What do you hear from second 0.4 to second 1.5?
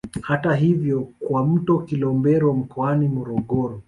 hivyo kwa